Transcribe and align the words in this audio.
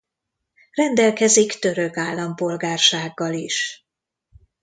Rendelkezik 0.71 1.53
török 1.59 1.97
állampolgársággal 1.97 3.33
is. 3.33 3.85